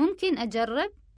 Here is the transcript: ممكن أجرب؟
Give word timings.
ممكن 0.00 0.38
أجرب؟ 0.38 0.90